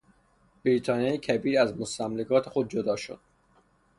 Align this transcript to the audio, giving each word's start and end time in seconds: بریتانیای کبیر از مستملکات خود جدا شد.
بریتانیای 0.63 1.17
کبیر 1.17 1.59
از 1.59 1.79
مستملکات 1.79 2.49
خود 2.49 2.69
جدا 2.69 2.95
شد. 2.95 3.19